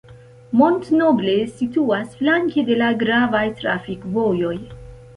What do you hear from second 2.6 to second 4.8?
de la gravaj trafikvojoj.